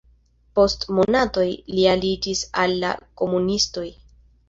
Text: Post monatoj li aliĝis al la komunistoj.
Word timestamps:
Post 0.59 0.85
monatoj 0.99 1.45
li 1.75 1.85
aliĝis 1.93 2.43
al 2.65 2.77
la 2.83 2.97
komunistoj. 3.23 3.89